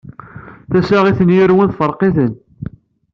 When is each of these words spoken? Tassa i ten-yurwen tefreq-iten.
Tassa 0.71 0.97
i 1.07 1.13
ten-yurwen 1.17 1.69
tefreq-iten. 1.69 2.33